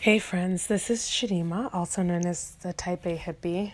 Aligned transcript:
Hey 0.00 0.18
friends, 0.18 0.66
this 0.66 0.88
is 0.88 1.02
Chidima, 1.02 1.68
also 1.74 2.02
known 2.02 2.24
as 2.24 2.52
the 2.62 2.72
Type 2.72 3.04
A 3.04 3.18
Hippie, 3.18 3.72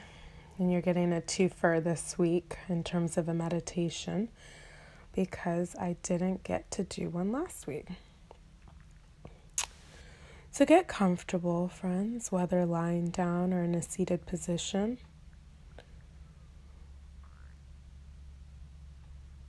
and 0.59 0.73
you're 0.73 0.81
getting 0.81 1.13
a 1.13 1.21
twofer 1.21 1.81
this 1.81 2.19
week 2.19 2.57
in 2.69 2.83
terms 2.83 3.17
of 3.17 3.29
a 3.29 3.33
meditation 3.33 4.31
because 5.15 5.77
I 5.77 5.95
didn't 6.03 6.43
get 6.43 6.69
to 6.73 6.83
do 6.83 7.11
one 7.11 7.31
last 7.31 7.69
week. 7.69 7.87
So 10.51 10.67
get 10.67 10.89
comfortable, 10.89 11.69
friends, 11.69 12.33
whether 12.33 12.67
lying 12.67 13.11
down 13.11 13.55
or 13.55 13.63
in 13.63 13.77
a 13.77 13.83
seated 13.83 14.27
position. 14.27 14.99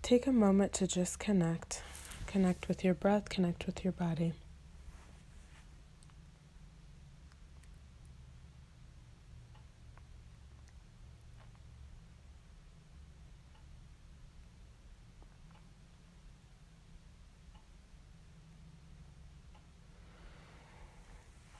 Take 0.03 0.27
a 0.27 0.31
moment 0.31 0.73
to 0.73 0.85
just 0.85 1.17
connect. 1.17 1.81
Connect 2.27 2.67
with 2.67 2.83
your 2.83 2.93
breath, 2.93 3.29
connect 3.29 3.65
with 3.65 3.83
your 3.83 3.93
body. 3.93 4.33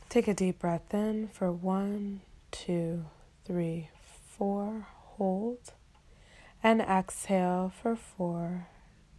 Take 0.09 0.29
a 0.29 0.33
deep 0.33 0.59
breath 0.59 0.93
in 0.93 1.27
for 1.27 1.51
one, 1.51 2.21
two, 2.49 3.05
three, 3.45 3.89
four. 4.29 4.87
Hold. 5.17 5.73
And 6.63 6.79
exhale 6.81 7.73
for 7.81 7.95
four, 7.97 8.67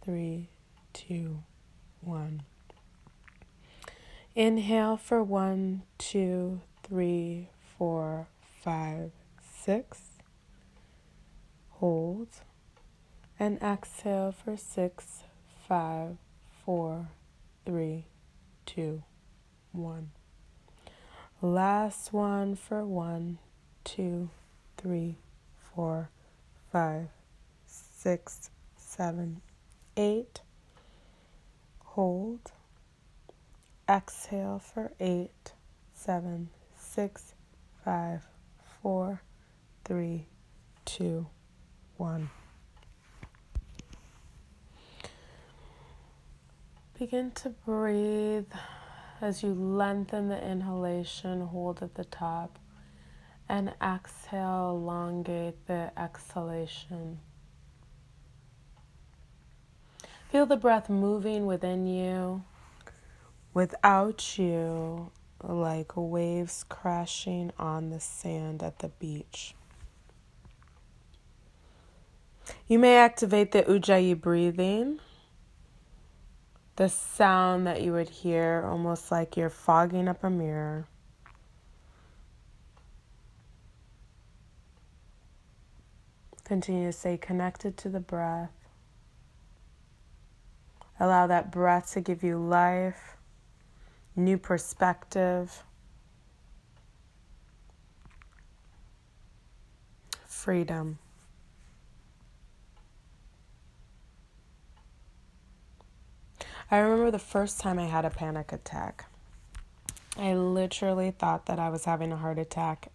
three, 0.03 0.49
two, 0.91 1.43
one. 2.01 2.41
Inhale 4.33 4.97
for 4.97 5.21
one, 5.21 5.83
two, 5.99 6.61
three, 6.83 7.49
four, 7.77 8.27
five, 8.59 9.11
six. 9.41 9.99
Hold. 11.73 12.29
And 13.39 13.61
exhale 13.61 14.31
for 14.31 14.57
six, 14.57 15.23
five, 15.67 16.17
four, 16.65 17.09
three, 17.63 18.05
two, 18.65 19.03
one. 19.71 20.11
Last 21.41 22.11
one 22.11 22.55
for 22.55 22.83
one, 22.85 23.37
two, 23.85 24.29
three, 24.75 25.15
four, 25.73 26.09
five, 26.69 27.07
six, 27.65 28.49
seven, 28.75 29.39
eight. 29.95 30.41
Hold. 31.85 32.51
Exhale 33.89 34.59
for 34.59 34.91
eight, 34.99 35.53
seven, 35.93 36.49
six, 36.77 37.33
five, 37.85 38.27
four, 38.81 39.21
three, 39.85 40.25
two, 40.83 41.25
one. 41.95 42.29
Begin 46.99 47.31
to 47.31 47.49
breathe 47.49 48.51
as 49.21 49.43
you 49.43 49.53
lengthen 49.53 50.29
the 50.29 50.43
inhalation, 50.45 51.41
hold 51.41 51.81
at 51.83 51.95
the 51.95 52.05
top, 52.05 52.59
and 53.47 53.73
exhale, 53.81 54.71
elongate 54.71 55.65
the 55.67 55.91
exhalation. 55.97 57.19
Feel 60.31 60.45
the 60.45 60.57
breath 60.57 60.89
moving 60.89 61.45
within 61.45 61.87
you, 61.87 62.43
without 63.53 64.37
you, 64.37 65.11
like 65.43 65.91
waves 65.95 66.63
crashing 66.69 67.51
on 67.57 67.89
the 67.89 67.99
sand 67.99 68.61
at 68.61 68.79
the 68.79 68.89
beach. 68.89 69.55
You 72.67 72.77
may 72.79 72.97
activate 72.97 73.51
the 73.51 73.63
Ujjayi 73.63 74.19
breathing 74.19 74.99
the 76.79 76.87
sound 76.87 77.67
that 77.67 77.81
you 77.81 77.91
would 77.91 78.07
hear, 78.07 78.63
almost 78.65 79.11
like 79.11 79.35
you're 79.35 79.49
fogging 79.49 80.07
up 80.07 80.23
a 80.23 80.29
mirror. 80.29 80.87
Continue 86.45 86.85
to 86.85 86.93
stay 86.93 87.17
connected 87.17 87.75
to 87.75 87.89
the 87.89 87.99
breath. 87.99 88.53
Allow 91.01 91.27
that 91.27 91.51
breath 91.51 91.91
to 91.95 91.99
give 91.99 92.23
you 92.23 92.37
life, 92.37 93.17
new 94.15 94.37
perspective, 94.37 95.65
freedom. 100.25 100.97
I 106.71 106.77
remember 106.77 107.09
the 107.09 107.17
first 107.17 107.59
time 107.59 107.79
I 107.79 107.85
had 107.85 108.05
a 108.05 108.11
panic 108.11 108.51
attack. 108.51 109.05
I 110.15 110.35
literally 110.35 111.09
thought 111.09 111.47
that 111.47 111.59
I 111.59 111.69
was 111.69 111.85
having 111.85 112.11
a 112.11 112.17
heart 112.17 112.37
attack 112.37 112.91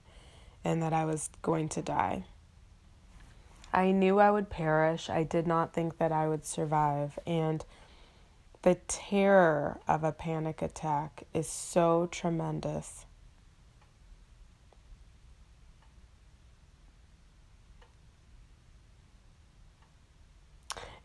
and 0.63 0.81
that 0.81 0.93
I 0.93 1.05
was 1.05 1.31
going 1.43 1.69
to 1.71 1.83
die. 1.83 2.25
I 3.73 3.91
knew 3.91 4.21
I 4.21 4.31
would 4.31 4.49
perish. 4.49 5.11
I 5.11 5.25
did 5.25 5.49
not 5.49 5.73
think 5.73 5.99
that 5.99 6.13
I 6.13 6.29
would 6.29 6.47
survive. 6.47 7.19
And 7.27 7.65
the 8.63 8.77
terror 8.87 9.81
of 9.89 10.05
a 10.05 10.13
panic 10.13 10.63
attack 10.63 11.25
is 11.35 11.49
so 11.49 12.09
tremendous. 12.13 13.07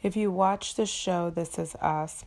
If 0.03 0.15
you 0.15 0.31
watch 0.31 0.75
the 0.75 0.85
show 0.85 1.31
This 1.31 1.57
Is 1.57 1.75
Us, 1.75 2.23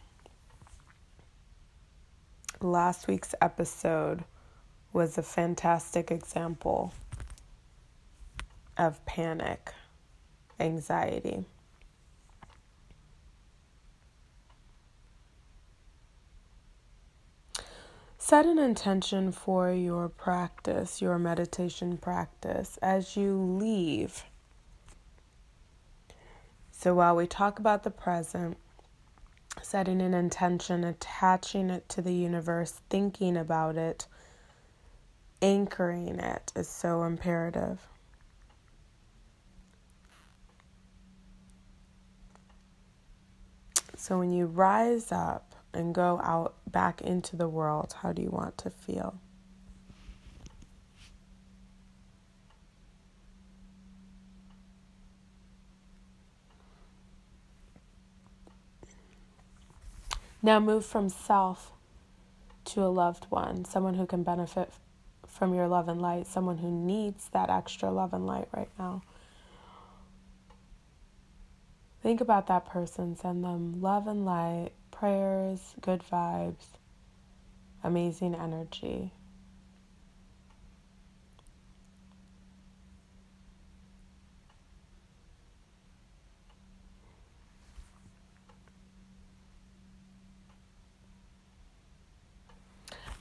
last 2.63 3.09
week's 3.09 3.35
episode 3.41 4.25
was 4.93 5.17
a 5.17 5.23
fantastic 5.23 6.11
example 6.11 6.93
of 8.77 9.05
panic, 9.05 9.73
anxiety. 10.61 11.45
Set 18.19 18.47
an 18.47 18.59
intention 18.59 19.33
for 19.33 19.73
your 19.73 20.09
practice, 20.09 21.03
your 21.03 21.19
meditation 21.19 21.97
practice, 21.97 22.79
as 22.81 23.17
you 23.17 23.37
leave. 23.37 24.25
So 26.71 26.95
while 26.95 27.17
we 27.17 27.27
talk 27.27 27.59
about 27.59 27.83
the 27.83 27.91
present, 27.91 28.57
setting 29.61 30.01
an 30.01 30.15
intention, 30.15 30.85
attaching 30.85 31.71
it 31.71 31.89
to 31.91 32.03
the 32.03 32.15
universe, 32.15 32.81
thinking 32.89 33.37
about 33.37 33.77
it, 33.77 34.07
anchoring 35.41 36.19
it 36.19 36.53
is 36.57 36.69
so 36.69 37.03
imperative. 37.03 37.81
So 43.97 44.19
when 44.19 44.33
you 44.33 44.47
rise 44.47 45.13
up 45.13 45.55
and 45.73 45.95
go 45.95 46.21
out 46.25 46.55
back 46.71 47.01
into 47.03 47.37
the 47.37 47.49
world, 47.49 47.95
how 48.03 48.13
do 48.13 48.21
you 48.21 48.31
want 48.31 48.59
to 48.59 48.71
feel? 48.71 49.15
Now 60.43 60.59
move 60.59 60.85
from 60.85 61.09
self 61.09 61.73
to 62.65 62.83
a 62.83 62.89
loved 62.89 63.27
one, 63.31 63.65
someone 63.65 63.95
who 63.95 64.07
can 64.07 64.25
benefit 64.25 64.73
from 65.27 65.55
your 65.55 65.69
love 65.69 65.89
and 65.89 66.03
light, 66.03 66.27
someone 66.27 66.59
who 66.59 66.71
needs 66.71 67.29
that 67.33 67.49
extra 67.49 67.91
love 67.91 68.13
and 68.13 68.27
light 68.27 68.49
right 68.55 68.71
now. 68.79 69.03
Think 72.03 72.21
about 72.21 72.49
that 72.49 72.67
person, 72.67 73.17
send 73.17 73.45
them 73.45 73.81
love 73.81 74.09
and 74.09 74.25
light, 74.25 74.71
prayers, 74.91 75.75
good 75.81 76.03
vibes, 76.11 76.65
amazing 77.85 78.35
energy. 78.35 79.13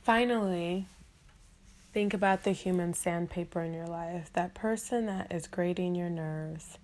Finally, 0.03 0.87
think 1.93 2.13
about 2.13 2.43
the 2.43 2.51
human 2.51 2.93
sandpaper 2.93 3.61
in 3.61 3.73
your 3.73 3.85
life, 3.85 4.31
that 4.33 4.53
person 4.55 5.05
that 5.05 5.31
is 5.31 5.45
grating 5.45 5.93
your 5.93 6.09
nerves. 6.09 6.79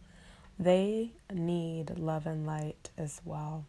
They 0.60 1.12
need 1.34 1.98
love 1.98 2.28
and 2.28 2.46
light 2.46 2.90
as 2.98 3.22
well. 3.26 3.66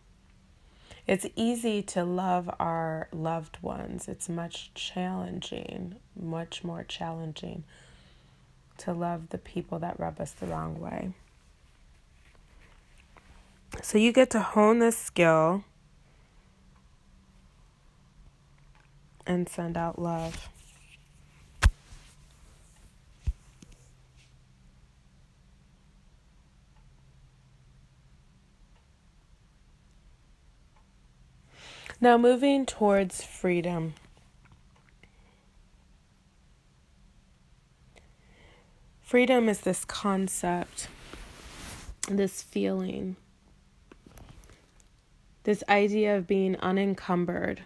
It's 1.06 1.26
easy 1.36 1.82
to 1.82 2.04
love 2.04 2.50
our 2.60 3.08
loved 3.12 3.62
ones. 3.62 4.08
It's 4.08 4.28
much 4.28 4.70
challenging, 4.74 5.96
much 6.14 6.62
more 6.62 6.84
challenging 6.84 7.64
to 8.78 8.92
love 8.92 9.30
the 9.30 9.38
people 9.38 9.78
that 9.78 9.98
rub 9.98 10.20
us 10.20 10.32
the 10.32 10.46
wrong 10.46 10.78
way. 10.78 11.12
So 13.82 13.96
you 13.96 14.12
get 14.12 14.28
to 14.30 14.40
hone 14.40 14.78
this 14.80 14.98
skill 14.98 15.64
and 19.28 19.48
send 19.48 19.76
out 19.76 19.98
love. 19.98 20.48
Now, 32.00 32.16
moving 32.16 32.64
towards 32.64 33.24
freedom. 33.24 33.94
Freedom 39.00 39.48
is 39.48 39.60
this 39.62 39.84
concept, 39.84 40.88
this 42.08 42.40
feeling, 42.40 43.16
this 45.42 45.64
idea 45.68 46.16
of 46.16 46.26
being 46.26 46.56
unencumbered. 46.56 47.62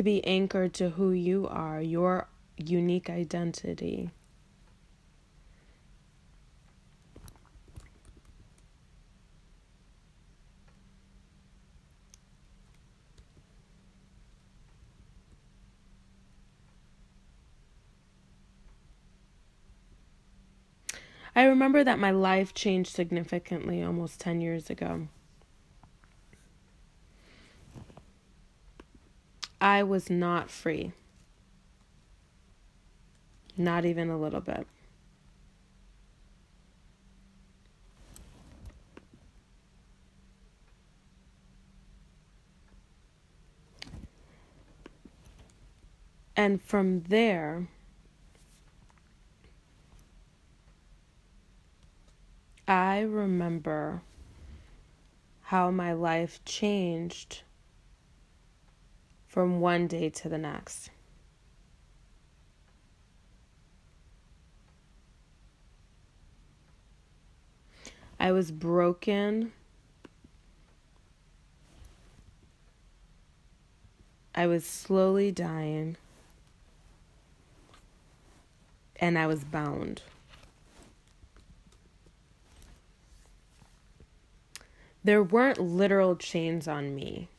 To 0.00 0.04
be 0.04 0.24
anchored 0.24 0.72
to 0.76 0.88
who 0.88 1.10
you 1.10 1.46
are, 1.46 1.82
your 1.82 2.26
unique 2.56 3.10
identity. 3.10 4.08
I 21.36 21.44
remember 21.44 21.84
that 21.84 21.98
my 21.98 22.10
life 22.10 22.54
changed 22.54 22.94
significantly 22.94 23.82
almost 23.82 24.18
10 24.18 24.40
years 24.40 24.70
ago. 24.70 25.08
I 29.60 29.82
was 29.82 30.08
not 30.08 30.50
free. 30.50 30.92
Not 33.56 33.84
even 33.84 34.08
a 34.08 34.16
little 34.18 34.40
bit. 34.40 34.66
And 46.36 46.62
from 46.62 47.02
there, 47.02 47.66
I 52.66 53.00
remember 53.00 54.00
how 55.42 55.70
my 55.70 55.92
life 55.92 56.42
changed 56.46 57.42
from 59.30 59.60
one 59.60 59.86
day 59.86 60.10
to 60.10 60.28
the 60.28 60.36
next. 60.36 60.90
I 68.18 68.32
was 68.32 68.50
broken. 68.50 69.52
I 74.34 74.48
was 74.48 74.66
slowly 74.66 75.30
dying. 75.30 75.96
And 78.96 79.16
I 79.16 79.28
was 79.28 79.44
bound. 79.44 80.02
There 85.04 85.22
weren't 85.22 85.60
literal 85.60 86.16
chains 86.16 86.66
on 86.66 86.96
me, 86.96 87.29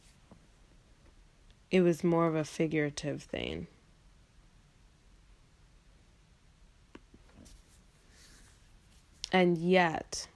it 1.72 1.82
was 1.82 2.04
more 2.04 2.28
of 2.28 2.36
a 2.36 2.44
figurative 2.44 3.24
thing. 3.24 3.68
And 9.32 9.58
yet, 9.58 10.28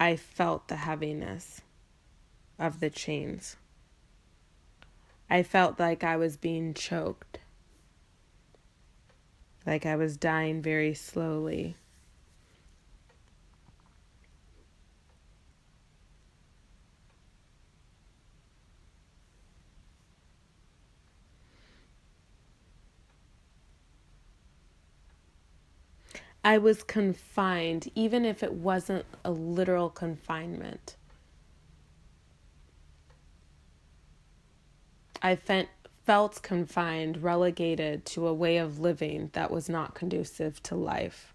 I 0.00 0.16
felt 0.16 0.68
the 0.68 0.76
heaviness 0.76 1.60
of 2.58 2.80
the 2.80 2.88
chains. 2.88 3.56
I 5.28 5.42
felt 5.42 5.78
like 5.78 6.02
I 6.02 6.16
was 6.16 6.38
being 6.38 6.72
choked, 6.72 7.38
like 9.66 9.84
I 9.84 9.96
was 9.96 10.16
dying 10.16 10.62
very 10.62 10.94
slowly. 10.94 11.76
I 26.44 26.58
was 26.58 26.82
confined, 26.82 27.90
even 27.94 28.24
if 28.24 28.42
it 28.42 28.52
wasn't 28.52 29.06
a 29.24 29.30
literal 29.30 29.90
confinement. 29.90 30.96
I 35.22 35.36
felt, 35.36 35.68
felt 36.04 36.42
confined, 36.42 37.22
relegated 37.22 38.04
to 38.06 38.26
a 38.26 38.34
way 38.34 38.56
of 38.56 38.80
living 38.80 39.30
that 39.34 39.52
was 39.52 39.68
not 39.68 39.94
conducive 39.94 40.60
to 40.64 40.74
life. 40.74 41.32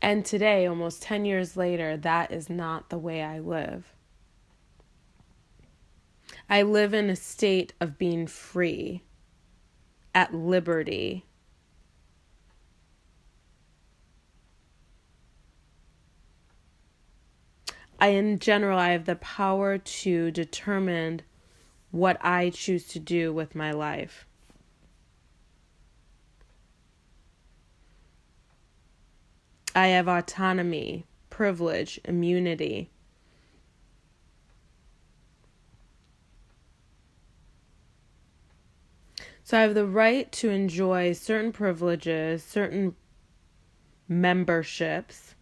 And 0.00 0.24
today, 0.24 0.66
almost 0.66 1.02
10 1.02 1.24
years 1.24 1.56
later, 1.56 1.96
that 1.96 2.30
is 2.30 2.48
not 2.48 2.90
the 2.90 2.98
way 2.98 3.22
I 3.22 3.40
live. 3.40 3.92
I 6.48 6.62
live 6.62 6.94
in 6.94 7.10
a 7.10 7.16
state 7.16 7.72
of 7.80 7.98
being 7.98 8.28
free, 8.28 9.02
at 10.14 10.34
liberty 10.34 11.24
I, 18.02 18.08
in 18.08 18.40
general, 18.40 18.80
I 18.80 18.90
have 18.90 19.04
the 19.04 19.14
power 19.14 19.78
to 19.78 20.32
determine 20.32 21.22
what 21.92 22.18
I 22.20 22.50
choose 22.50 22.88
to 22.88 22.98
do 22.98 23.32
with 23.32 23.54
my 23.54 23.70
life. 23.70 24.26
I 29.72 29.86
have 29.86 30.08
autonomy, 30.08 31.06
privilege, 31.30 32.00
immunity. 32.04 32.90
So 39.44 39.58
I 39.58 39.60
have 39.62 39.76
the 39.76 39.86
right 39.86 40.32
to 40.32 40.50
enjoy 40.50 41.12
certain 41.12 41.52
privileges, 41.52 42.42
certain 42.42 42.96
memberships 44.08 45.36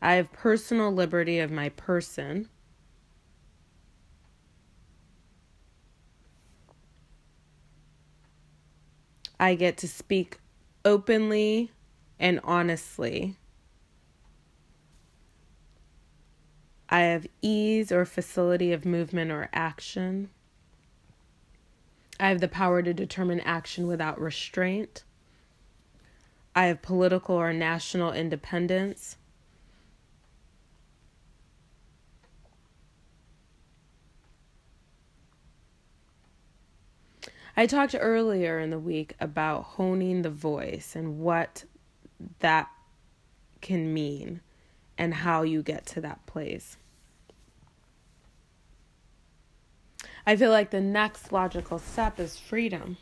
I 0.00 0.14
have 0.14 0.32
personal 0.32 0.92
liberty 0.92 1.38
of 1.38 1.50
my 1.50 1.70
person. 1.70 2.48
I 9.38 9.54
get 9.54 9.76
to 9.78 9.88
speak 9.88 10.38
openly 10.84 11.70
and 12.18 12.40
honestly. 12.44 13.36
I 16.88 17.00
have 17.00 17.26
ease 17.42 17.90
or 17.90 18.04
facility 18.04 18.72
of 18.72 18.84
movement 18.84 19.32
or 19.32 19.48
action. 19.52 20.30
I 22.18 22.28
have 22.28 22.40
the 22.40 22.48
power 22.48 22.80
to 22.82 22.94
determine 22.94 23.40
action 23.40 23.86
without 23.86 24.20
restraint. 24.20 25.02
I 26.54 26.66
have 26.66 26.80
political 26.80 27.34
or 27.34 27.52
national 27.52 28.12
independence. 28.12 29.16
I 37.56 37.66
talked 37.66 37.94
earlier 37.98 38.58
in 38.58 38.70
the 38.70 38.78
week 38.78 39.14
about 39.18 39.62
honing 39.62 40.22
the 40.22 40.30
voice 40.30 40.94
and 40.94 41.18
what 41.18 41.64
that 42.40 42.68
can 43.62 43.94
mean 43.94 44.40
and 44.98 45.14
how 45.14 45.42
you 45.42 45.62
get 45.62 45.86
to 45.86 46.00
that 46.02 46.26
place. 46.26 46.76
I 50.26 50.36
feel 50.36 50.50
like 50.50 50.70
the 50.70 50.80
next 50.80 51.32
logical 51.32 51.78
step 51.78 52.20
is 52.20 52.38
freedom. 52.38 52.98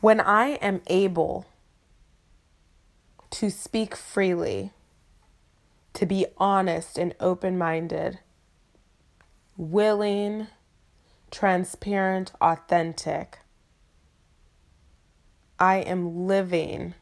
When 0.00 0.20
I 0.20 0.50
am 0.56 0.82
able 0.86 1.46
to 3.30 3.50
speak 3.50 3.96
freely, 3.96 4.72
to 5.94 6.06
be 6.06 6.26
honest 6.36 6.98
and 6.98 7.14
open 7.18 7.56
minded, 7.56 8.20
willing, 9.56 10.48
transparent, 11.30 12.32
authentic, 12.40 13.38
I 15.58 15.76
am 15.76 16.26
living 16.26 16.94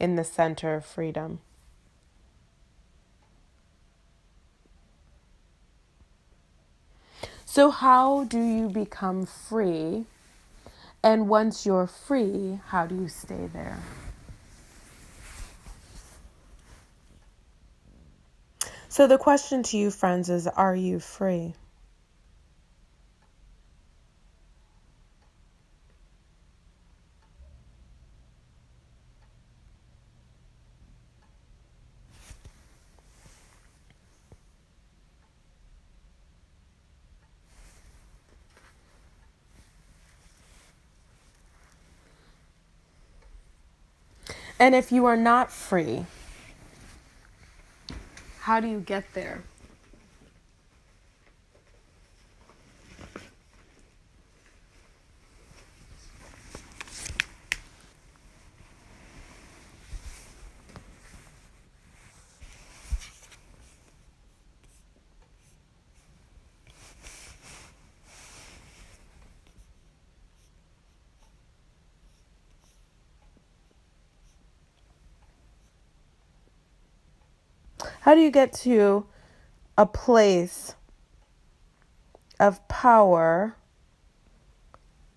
in 0.00 0.16
the 0.16 0.24
center 0.24 0.74
of 0.74 0.84
freedom. 0.84 1.40
So, 7.44 7.70
how 7.70 8.24
do 8.24 8.40
you 8.40 8.68
become 8.68 9.26
free? 9.26 10.06
And 11.04 11.28
once 11.28 11.64
you're 11.64 11.86
free, 11.86 12.58
how 12.66 12.86
do 12.86 12.96
you 12.96 13.08
stay 13.08 13.48
there? 13.52 13.78
So, 18.94 19.08
the 19.08 19.18
question 19.18 19.64
to 19.64 19.76
you, 19.76 19.90
friends, 19.90 20.30
is 20.30 20.46
Are 20.46 20.76
you 20.76 21.00
free? 21.00 21.54
And 44.60 44.76
if 44.76 44.92
you 44.92 45.06
are 45.06 45.16
not 45.16 45.50
free, 45.50 46.06
how 48.44 48.60
do 48.60 48.68
you 48.68 48.78
get 48.80 49.14
there? 49.14 49.42
How 78.04 78.14
do 78.14 78.20
you 78.20 78.30
get 78.30 78.52
to 78.64 79.06
a 79.78 79.86
place 79.86 80.74
of 82.38 82.68
power 82.68 83.56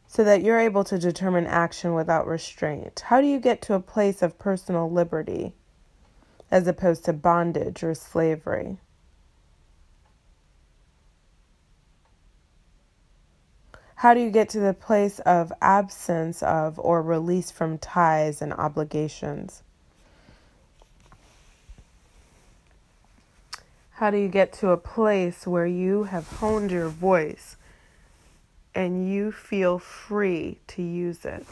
so 0.08 0.24
that 0.24 0.42
you're 0.42 0.58
able 0.58 0.86
to 0.86 0.98
determine 0.98 1.48
action 1.48 1.96
without 1.96 2.26
restraint? 2.26 3.02
How 3.02 3.20
do 3.20 3.28
you 3.28 3.42
get 3.42 3.62
to 3.64 3.74
a 3.74 3.82
place 3.82 4.22
of 4.22 4.40
personal 4.40 4.90
liberty 4.90 5.54
as 6.50 6.66
opposed 6.66 7.04
to 7.04 7.12
bondage 7.12 7.84
or 7.84 7.94
slavery? 7.94 8.78
How 13.96 14.14
do 14.14 14.22
you 14.22 14.30
get 14.32 14.48
to 14.52 14.62
the 14.62 14.74
place 14.74 15.20
of 15.20 15.52
absence 15.62 16.42
of 16.42 16.80
or 16.80 17.02
release 17.02 17.52
from 17.52 17.80
ties 17.80 18.42
and 18.42 18.54
obligations? 18.54 19.62
How 23.98 24.12
do 24.12 24.18
you 24.18 24.28
get 24.28 24.54
to 24.54 24.70
a 24.70 24.78
place 24.78 25.48
where 25.48 25.66
you 25.66 26.04
have 26.04 26.28
honed 26.34 26.70
your 26.70 26.88
voice 26.88 27.58
and 28.76 29.12
you 29.12 29.32
feel 29.32 29.80
free 29.80 30.60
to 30.68 30.84
use 30.84 31.26
it? 31.26 31.48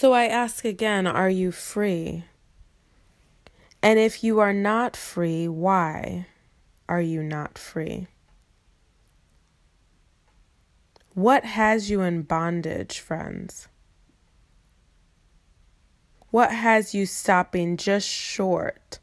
So 0.00 0.14
I 0.14 0.28
ask 0.28 0.64
again 0.64 1.06
are 1.06 1.28
you 1.28 1.52
free? 1.52 2.24
And 3.82 3.98
if 3.98 4.24
you 4.24 4.40
are 4.40 4.54
not 4.54 4.96
free, 4.96 5.46
why 5.46 6.26
are 6.88 7.02
you 7.02 7.22
not 7.22 7.58
free? 7.58 8.06
What 11.12 11.44
has 11.44 11.90
you 11.90 12.00
in 12.00 12.22
bondage, 12.22 12.98
friends? 12.98 13.68
What 16.30 16.50
has 16.50 16.94
you 16.94 17.04
stopping 17.04 17.76
just 17.76 18.08
short 18.08 19.00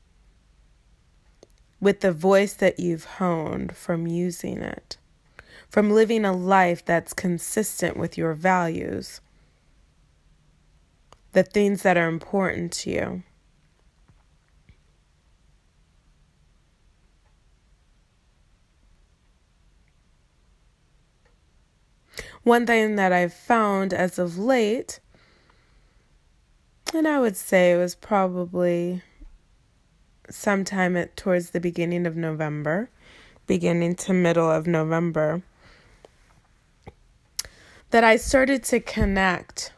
with 1.80 2.00
the 2.00 2.12
voice 2.12 2.54
that 2.54 2.80
you've 2.80 3.06
honed 3.06 3.76
from 3.76 4.08
using 4.08 4.64
it, 4.64 4.98
from 5.70 5.92
living 5.92 6.26
a 6.26 6.34
life 6.34 6.84
that's 6.84 7.14
consistent 7.14 7.98
with 7.98 8.18
your 8.18 8.34
values? 8.34 9.22
The 11.38 11.44
things 11.44 11.84
that 11.84 11.96
are 11.98 12.08
important 12.08 12.72
to 12.72 12.90
you. 12.90 13.24
One 22.42 22.66
thing 22.66 22.96
that 22.96 23.14
I've 23.14 23.36
found 23.36 23.94
as 23.94 24.18
of 24.18 24.40
late, 24.40 25.00
and 26.92 27.08
I 27.08 27.20
would 27.20 27.38
say 27.38 27.72
it 27.72 27.78
was 27.78 27.94
probably 27.94 29.04
sometime 30.32 30.98
at, 30.98 31.16
towards 31.16 31.52
the 31.52 31.60
beginning 31.60 32.08
of 32.08 32.16
November, 32.18 32.90
beginning 33.46 33.94
to 33.98 34.12
middle 34.12 34.50
of 34.50 34.66
November, 34.66 35.44
that 37.92 38.04
I 38.04 38.16
started 38.16 38.64
to 38.64 38.80
connect 38.80 39.72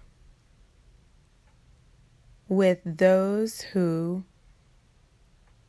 with 2.50 2.80
those 2.84 3.62
who 3.62 4.24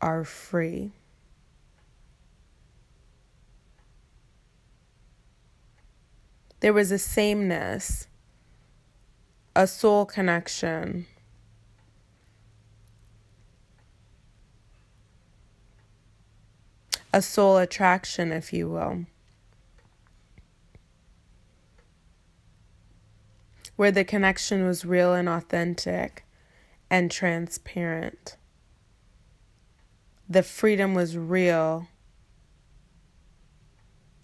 are 0.00 0.25
free. 0.25 0.92
There 6.60 6.72
was 6.72 6.90
a 6.90 6.99
sameness, 6.99 8.06
a 9.54 9.66
soul 9.66 10.06
connection. 10.06 11.06
A 17.12 17.20
soul 17.20 17.58
attraction, 17.58 18.30
if 18.30 18.52
you 18.52 18.68
will. 18.68 19.04
Where 23.76 23.90
the 23.90 24.04
connection 24.04 24.64
was 24.64 24.84
real 24.84 25.12
and 25.12 25.28
authentic 25.28 26.25
and 26.90 27.11
transparent. 27.11 28.37
The 30.28 30.42
freedom 30.42 30.94
was 30.94 31.16
real, 31.16 31.88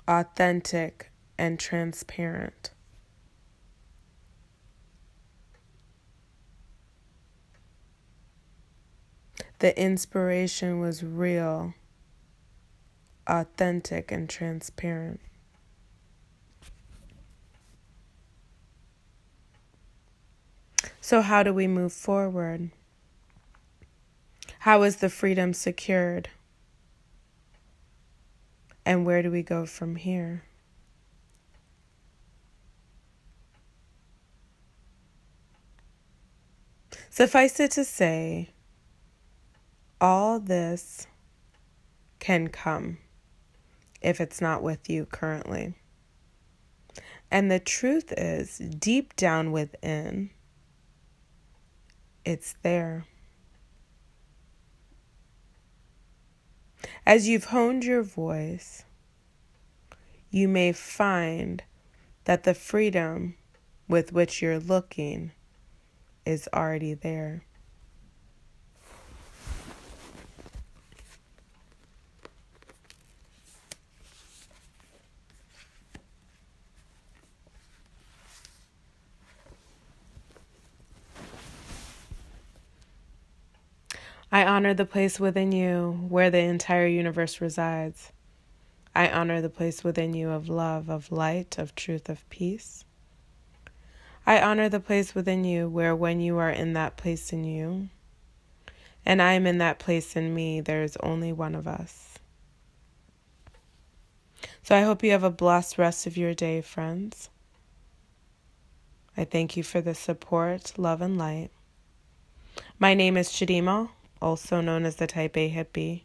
authentic, 0.08 1.10
and 1.38 1.58
transparent. 1.58 2.70
The 9.58 9.78
inspiration 9.80 10.80
was 10.80 11.02
real, 11.02 11.74
authentic, 13.26 14.12
and 14.12 14.28
transparent. 14.28 15.20
So, 21.06 21.22
how 21.22 21.44
do 21.44 21.54
we 21.54 21.68
move 21.68 21.92
forward? 21.92 22.72
How 24.58 24.82
is 24.82 24.96
the 24.96 25.08
freedom 25.08 25.52
secured? 25.52 26.30
And 28.84 29.06
where 29.06 29.22
do 29.22 29.30
we 29.30 29.44
go 29.44 29.66
from 29.66 29.94
here? 29.94 30.42
Suffice 37.08 37.60
it 37.60 37.70
to 37.70 37.84
say, 37.84 38.50
all 40.00 40.40
this 40.40 41.06
can 42.18 42.48
come 42.48 42.98
if 44.02 44.20
it's 44.20 44.40
not 44.40 44.60
with 44.60 44.90
you 44.90 45.06
currently. 45.06 45.74
And 47.30 47.48
the 47.48 47.60
truth 47.60 48.12
is, 48.16 48.58
deep 48.58 49.14
down 49.14 49.52
within, 49.52 50.30
it's 52.26 52.56
there. 52.62 53.06
As 57.06 57.28
you've 57.28 57.44
honed 57.44 57.84
your 57.84 58.02
voice, 58.02 58.84
you 60.30 60.48
may 60.48 60.72
find 60.72 61.62
that 62.24 62.42
the 62.42 62.52
freedom 62.52 63.36
with 63.88 64.12
which 64.12 64.42
you're 64.42 64.58
looking 64.58 65.30
is 66.24 66.48
already 66.52 66.94
there. 66.94 67.44
I 84.36 84.44
honor 84.44 84.74
the 84.74 84.84
place 84.84 85.18
within 85.18 85.50
you 85.50 85.92
where 86.10 86.28
the 86.28 86.40
entire 86.40 86.86
universe 86.86 87.40
resides. 87.40 88.12
I 88.94 89.08
honor 89.08 89.40
the 89.40 89.48
place 89.48 89.82
within 89.82 90.12
you 90.12 90.28
of 90.28 90.50
love, 90.50 90.90
of 90.90 91.10
light, 91.10 91.56
of 91.56 91.74
truth, 91.74 92.10
of 92.10 92.28
peace. 92.28 92.84
I 94.26 94.42
honor 94.42 94.68
the 94.68 94.78
place 94.78 95.14
within 95.14 95.44
you 95.44 95.70
where, 95.70 95.96
when 95.96 96.20
you 96.20 96.36
are 96.36 96.50
in 96.50 96.74
that 96.74 96.98
place 96.98 97.32
in 97.32 97.44
you, 97.44 97.88
and 99.06 99.22
I 99.22 99.32
am 99.32 99.46
in 99.46 99.56
that 99.56 99.78
place 99.78 100.14
in 100.16 100.34
me, 100.34 100.60
there 100.60 100.82
is 100.82 100.98
only 101.02 101.32
one 101.32 101.54
of 101.54 101.66
us. 101.66 102.18
So 104.62 104.76
I 104.76 104.82
hope 104.82 105.02
you 105.02 105.12
have 105.12 105.24
a 105.24 105.30
blessed 105.30 105.78
rest 105.78 106.06
of 106.06 106.18
your 106.18 106.34
day, 106.34 106.60
friends. 106.60 107.30
I 109.16 109.24
thank 109.24 109.56
you 109.56 109.62
for 109.62 109.80
the 109.80 109.94
support, 109.94 110.74
love, 110.76 111.00
and 111.00 111.16
light. 111.16 111.48
My 112.78 112.92
name 112.92 113.16
is 113.16 113.30
Chidima, 113.30 113.88
also 114.26 114.60
known 114.60 114.84
as 114.84 114.96
the 114.96 115.06
Type 115.06 115.36
A 115.36 115.48
Hippie. 115.48 116.02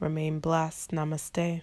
Remain 0.00 0.40
blessed. 0.40 0.90
Namaste. 0.90 1.62